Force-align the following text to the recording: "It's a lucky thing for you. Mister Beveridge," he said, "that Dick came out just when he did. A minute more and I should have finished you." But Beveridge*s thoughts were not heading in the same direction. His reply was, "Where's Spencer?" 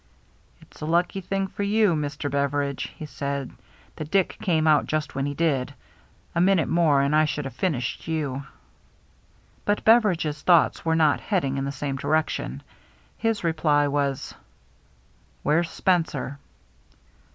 "It's 0.63 0.81
a 0.81 0.87
lucky 0.87 1.21
thing 1.21 1.45
for 1.45 1.61
you. 1.61 1.95
Mister 1.95 2.27
Beveridge," 2.27 2.91
he 2.97 3.05
said, 3.05 3.51
"that 3.97 4.09
Dick 4.09 4.35
came 4.41 4.65
out 4.65 4.87
just 4.87 5.13
when 5.13 5.27
he 5.27 5.35
did. 5.35 5.75
A 6.33 6.41
minute 6.41 6.67
more 6.67 7.01
and 7.03 7.15
I 7.15 7.25
should 7.25 7.45
have 7.45 7.53
finished 7.53 8.07
you." 8.07 8.43
But 9.63 9.83
Beveridge*s 9.85 10.41
thoughts 10.41 10.83
were 10.83 10.95
not 10.95 11.19
heading 11.19 11.55
in 11.57 11.65
the 11.65 11.71
same 11.71 11.97
direction. 11.97 12.63
His 13.19 13.43
reply 13.43 13.87
was, 13.89 14.33
"Where's 15.43 15.69
Spencer?" 15.69 16.39